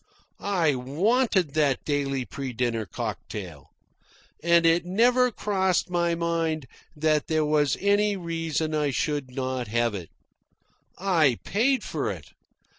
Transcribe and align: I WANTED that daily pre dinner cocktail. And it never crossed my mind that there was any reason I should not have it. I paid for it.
I 0.39 0.73
WANTED 0.73 1.53
that 1.53 1.85
daily 1.85 2.25
pre 2.25 2.53
dinner 2.53 2.87
cocktail. 2.87 3.67
And 4.41 4.65
it 4.65 4.83
never 4.83 5.29
crossed 5.31 5.91
my 5.91 6.15
mind 6.15 6.65
that 6.95 7.27
there 7.27 7.45
was 7.45 7.77
any 7.79 8.17
reason 8.17 8.73
I 8.73 8.89
should 8.89 9.29
not 9.35 9.67
have 9.67 9.93
it. 9.93 10.09
I 10.97 11.37
paid 11.43 11.83
for 11.83 12.09
it. 12.09 12.29